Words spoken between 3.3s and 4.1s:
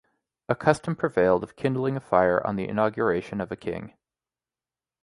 of a king.